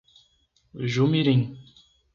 Jumirim 0.93 1.41